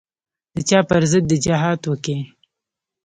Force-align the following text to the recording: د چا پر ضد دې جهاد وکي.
د 0.55 0.57
چا 0.69 0.79
پر 0.89 1.03
ضد 1.11 1.23
دې 1.29 1.37
جهاد 1.45 1.81
وکي. 1.85 2.17